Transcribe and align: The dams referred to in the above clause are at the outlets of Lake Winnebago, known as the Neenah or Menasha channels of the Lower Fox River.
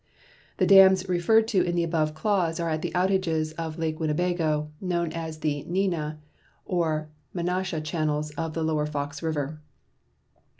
The 0.57 0.65
dams 0.65 1.07
referred 1.07 1.47
to 1.49 1.61
in 1.61 1.75
the 1.75 1.83
above 1.83 2.15
clause 2.15 2.59
are 2.59 2.71
at 2.71 2.81
the 2.81 2.91
outlets 2.95 3.51
of 3.51 3.77
Lake 3.77 3.99
Winnebago, 3.99 4.71
known 4.81 5.11
as 5.11 5.37
the 5.37 5.63
Neenah 5.65 6.17
or 6.65 7.09
Menasha 7.35 7.81
channels 7.83 8.31
of 8.31 8.55
the 8.55 8.63
Lower 8.63 8.87
Fox 8.87 9.21
River. 9.21 9.61